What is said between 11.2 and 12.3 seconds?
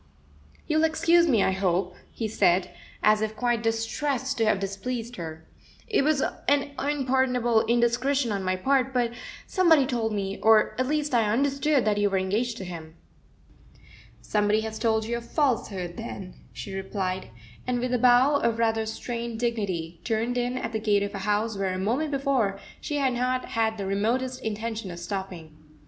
understood, that you were